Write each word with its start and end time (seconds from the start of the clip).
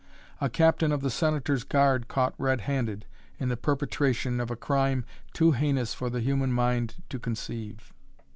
A 0.39 0.49
captain 0.49 0.91
of 0.91 1.01
the 1.01 1.11
Senator's 1.11 1.63
guard 1.63 2.07
caught 2.07 2.33
red 2.39 2.61
handed 2.61 3.05
in 3.37 3.49
the 3.49 3.55
perpetration 3.55 4.39
of 4.39 4.49
a 4.49 4.55
crime 4.55 5.05
too 5.31 5.51
heinous 5.51 5.93
for 5.93 6.09
the 6.09 6.21
human 6.21 6.51
mind 6.51 6.95
to 7.09 7.19
conceive! 7.19 7.93